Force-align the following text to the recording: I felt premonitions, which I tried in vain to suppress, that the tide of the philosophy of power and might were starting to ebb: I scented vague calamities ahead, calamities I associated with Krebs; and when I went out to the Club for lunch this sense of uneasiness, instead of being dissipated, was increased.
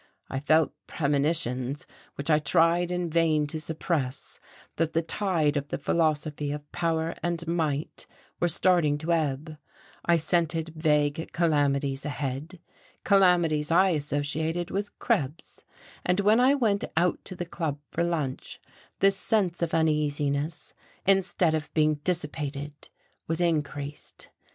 I 0.31 0.39
felt 0.39 0.73
premonitions, 0.87 1.85
which 2.15 2.31
I 2.31 2.39
tried 2.39 2.89
in 2.89 3.07
vain 3.07 3.45
to 3.45 3.59
suppress, 3.61 4.39
that 4.77 4.93
the 4.93 5.03
tide 5.03 5.55
of 5.55 5.67
the 5.67 5.77
philosophy 5.77 6.51
of 6.51 6.71
power 6.71 7.13
and 7.21 7.47
might 7.47 8.07
were 8.39 8.47
starting 8.47 8.97
to 8.97 9.11
ebb: 9.11 9.57
I 10.03 10.15
scented 10.15 10.69
vague 10.75 11.31
calamities 11.33 12.03
ahead, 12.03 12.59
calamities 13.03 13.69
I 13.69 13.89
associated 13.89 14.71
with 14.71 14.97
Krebs; 14.97 15.63
and 16.03 16.19
when 16.21 16.39
I 16.39 16.55
went 16.55 16.83
out 16.97 17.23
to 17.25 17.35
the 17.35 17.45
Club 17.45 17.77
for 17.91 18.03
lunch 18.03 18.59
this 19.01 19.15
sense 19.15 19.61
of 19.61 19.71
uneasiness, 19.75 20.73
instead 21.05 21.53
of 21.53 21.71
being 21.75 21.99
dissipated, 22.03 22.89
was 23.27 23.39
increased. 23.39 24.29